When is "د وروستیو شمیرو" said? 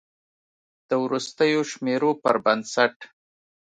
0.87-2.11